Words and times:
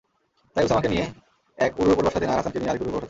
তাই 0.55 0.63
উসামাকে 0.65 0.89
নিয়ে 0.89 1.05
এক 1.57 1.71
উরুর 1.79 1.93
উপর 1.93 2.03
বসাতেন 2.07 2.29
আর 2.29 2.37
হাসানকে 2.39 2.59
নিয়ে 2.59 2.71
আরেক 2.71 2.81
উরুর 2.81 2.91
উপর 2.91 2.95
বসাতেন। 2.95 2.99